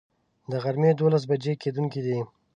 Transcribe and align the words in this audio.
د 0.49 0.51
غرمي 0.63 0.91
دولس 0.99 1.23
بجي 1.29 1.53
کیدونکی 1.63 2.01
دی 2.05 2.19